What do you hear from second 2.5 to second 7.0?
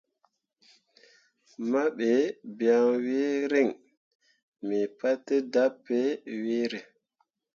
biaŋ wee reŋ mi pate dapii weere.